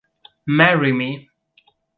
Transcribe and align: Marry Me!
Marry 0.47 0.91
Me! 0.93 1.29